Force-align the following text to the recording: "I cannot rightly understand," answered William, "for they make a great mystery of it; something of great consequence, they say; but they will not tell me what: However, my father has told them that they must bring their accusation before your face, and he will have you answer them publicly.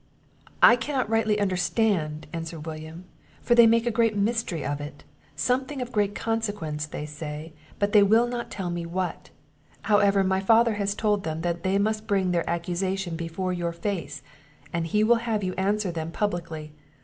"I 0.63 0.77
cannot 0.77 1.11
rightly 1.11 1.39
understand," 1.39 2.25
answered 2.33 2.65
William, 2.65 3.05
"for 3.43 3.53
they 3.53 3.67
make 3.67 3.85
a 3.85 3.91
great 3.91 4.17
mystery 4.17 4.65
of 4.65 4.81
it; 4.81 5.03
something 5.35 5.79
of 5.79 5.91
great 5.91 6.15
consequence, 6.15 6.87
they 6.87 7.05
say; 7.05 7.53
but 7.77 7.91
they 7.91 8.01
will 8.01 8.25
not 8.25 8.49
tell 8.49 8.71
me 8.71 8.83
what: 8.83 9.29
However, 9.83 10.23
my 10.23 10.39
father 10.39 10.73
has 10.73 10.95
told 10.95 11.23
them 11.23 11.41
that 11.41 11.61
they 11.61 11.77
must 11.77 12.07
bring 12.07 12.31
their 12.31 12.49
accusation 12.49 13.15
before 13.15 13.53
your 13.53 13.73
face, 13.73 14.23
and 14.73 14.87
he 14.87 15.03
will 15.03 15.17
have 15.21 15.43
you 15.43 15.53
answer 15.53 15.91
them 15.91 16.09
publicly. 16.11 16.73